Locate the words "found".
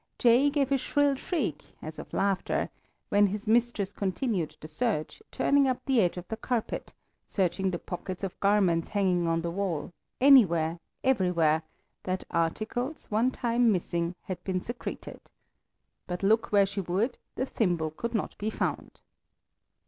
18.49-19.01